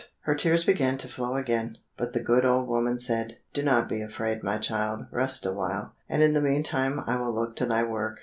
Her 0.21 0.33
tears 0.33 0.63
began 0.63 0.97
to 0.97 1.07
flow 1.07 1.35
again, 1.35 1.77
but 1.95 2.13
the 2.13 2.23
good 2.23 2.43
old 2.43 2.67
woman 2.67 2.97
said, 2.97 3.37
"Do 3.53 3.61
not 3.61 3.87
be 3.87 4.01
afraid, 4.01 4.41
my 4.41 4.57
child; 4.57 5.05
rest 5.11 5.45
a 5.45 5.51
while, 5.53 5.93
and 6.09 6.23
in 6.23 6.33
the 6.33 6.41
meantime 6.41 6.99
I 7.05 7.17
will 7.17 7.31
look 7.35 7.55
to 7.57 7.67
thy 7.67 7.83
work." 7.83 8.17